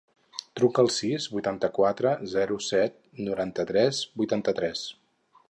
Truca 0.59 0.79
al 0.83 0.87
sis, 0.95 1.27
vuitanta-quatre, 1.33 2.15
zero, 2.33 2.59
set, 2.69 2.97
noranta-tres, 3.29 4.01
vuitanta-tres. 4.25 4.87